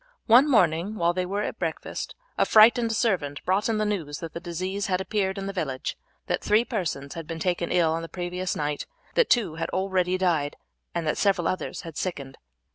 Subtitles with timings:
[0.25, 4.33] One morning when they were at breakfast a frightened servant brought in the news that
[4.33, 8.01] the disease had appeared in the village, that three persons had been taken ill on
[8.01, 10.55] the previous night, that two had already died,
[10.95, 12.39] and that several others had sickened.